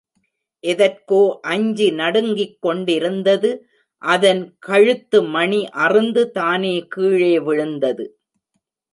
[0.63, 1.19] எதற்கோ
[1.41, 3.51] அஞ்சி நடுங்கிக் கொண்டிருந்தது
[4.01, 8.05] அதன் கழுத்து மணி அறுந்து தானே கீழே விழுந்தது.